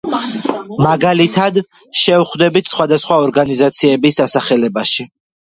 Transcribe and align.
მაგალითად, 0.85 1.59
შევხვდებით 2.03 2.71
სხვადასხვა 2.73 3.19
ორგანიზაციების 3.27 4.21
დასახელებაში. 4.23 5.11